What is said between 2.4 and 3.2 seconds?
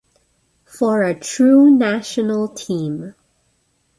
team!